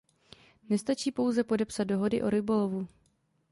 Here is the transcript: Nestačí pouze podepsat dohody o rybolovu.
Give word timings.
Nestačí 0.69 1.11
pouze 1.11 1.43
podepsat 1.43 1.83
dohody 1.83 2.21
o 2.21 2.29
rybolovu. 2.29 2.87